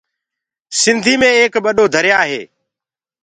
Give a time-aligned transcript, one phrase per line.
[0.79, 2.41] سنڌي مي ايڪ ٻڏو دريآ هي۔